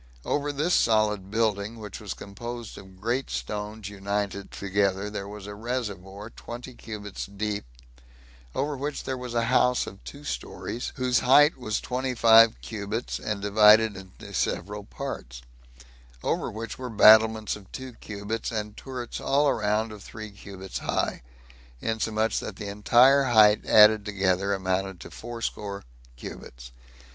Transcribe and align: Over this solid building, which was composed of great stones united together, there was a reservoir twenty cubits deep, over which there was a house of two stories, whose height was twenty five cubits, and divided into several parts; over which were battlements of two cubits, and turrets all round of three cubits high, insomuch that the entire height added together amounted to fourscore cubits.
Over 0.25 0.51
this 0.51 0.73
solid 0.73 1.29
building, 1.29 1.77
which 1.77 1.99
was 1.99 2.15
composed 2.15 2.75
of 2.75 2.99
great 2.99 3.29
stones 3.29 3.87
united 3.87 4.49
together, 4.49 5.11
there 5.11 5.27
was 5.27 5.45
a 5.45 5.53
reservoir 5.53 6.31
twenty 6.31 6.73
cubits 6.73 7.27
deep, 7.27 7.65
over 8.55 8.75
which 8.75 9.03
there 9.03 9.15
was 9.15 9.35
a 9.35 9.43
house 9.43 9.85
of 9.85 10.03
two 10.03 10.23
stories, 10.23 10.91
whose 10.95 11.19
height 11.19 11.55
was 11.55 11.79
twenty 11.79 12.15
five 12.15 12.59
cubits, 12.61 13.19
and 13.19 13.43
divided 13.43 13.95
into 13.95 14.33
several 14.33 14.85
parts; 14.85 15.43
over 16.23 16.49
which 16.49 16.79
were 16.79 16.89
battlements 16.89 17.55
of 17.55 17.71
two 17.71 17.93
cubits, 17.93 18.49
and 18.51 18.75
turrets 18.75 19.21
all 19.21 19.53
round 19.53 19.91
of 19.91 20.01
three 20.01 20.31
cubits 20.31 20.79
high, 20.79 21.21
insomuch 21.79 22.39
that 22.39 22.55
the 22.55 22.65
entire 22.65 23.25
height 23.25 23.67
added 23.67 24.03
together 24.03 24.51
amounted 24.51 24.99
to 24.99 25.11
fourscore 25.11 25.83
cubits. 26.15 26.71